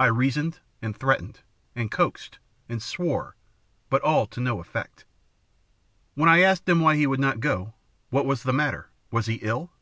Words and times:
I 0.00 0.06
reasoned, 0.06 0.60
and 0.80 0.96
threatened, 0.96 1.40
and 1.76 1.90
coaxed, 1.90 2.38
and 2.70 2.82
swore, 2.82 3.36
but 3.90 4.00
all 4.00 4.26
to 4.28 4.40
no 4.40 4.60
effect. 4.60 5.04
"When 6.14 6.26
I 6.26 6.40
asked 6.40 6.66
him 6.66 6.80
why 6.80 6.96
he 6.96 7.06
would 7.06 7.20
not 7.20 7.40
go, 7.40 7.74
what 8.08 8.24
was 8.24 8.44
the 8.44 8.54
matter, 8.54 8.88
was 9.10 9.26
he 9.26 9.34
ill? 9.42 9.70